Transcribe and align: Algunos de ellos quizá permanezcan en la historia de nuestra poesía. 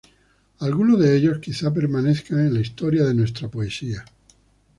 Algunos 0.57 0.99
de 0.99 1.15
ellos 1.15 1.37
quizá 1.37 1.71
permanezcan 1.71 2.39
en 2.39 2.55
la 2.55 2.59
historia 2.61 3.03
de 3.05 3.13
nuestra 3.13 3.49
poesía. 3.49 4.03